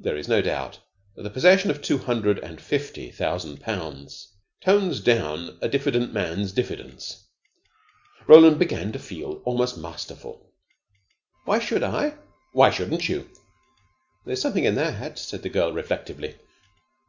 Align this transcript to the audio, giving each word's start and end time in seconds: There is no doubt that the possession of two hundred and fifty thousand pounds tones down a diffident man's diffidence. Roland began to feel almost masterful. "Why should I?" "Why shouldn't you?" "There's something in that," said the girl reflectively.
There 0.00 0.16
is 0.16 0.26
no 0.26 0.42
doubt 0.42 0.80
that 1.14 1.22
the 1.22 1.30
possession 1.30 1.70
of 1.70 1.80
two 1.80 1.98
hundred 1.98 2.40
and 2.40 2.60
fifty 2.60 3.12
thousand 3.12 3.60
pounds 3.60 4.34
tones 4.60 4.98
down 4.98 5.60
a 5.62 5.68
diffident 5.68 6.12
man's 6.12 6.50
diffidence. 6.50 7.28
Roland 8.26 8.58
began 8.58 8.90
to 8.90 8.98
feel 8.98 9.40
almost 9.44 9.78
masterful. 9.78 10.52
"Why 11.44 11.60
should 11.60 11.84
I?" 11.84 12.16
"Why 12.52 12.70
shouldn't 12.70 13.08
you?" 13.08 13.30
"There's 14.26 14.42
something 14.42 14.64
in 14.64 14.74
that," 14.74 15.20
said 15.20 15.42
the 15.42 15.50
girl 15.50 15.72
reflectively. 15.72 16.34